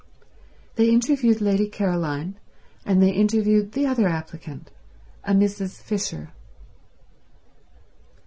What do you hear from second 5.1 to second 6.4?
a Mrs. Fisher.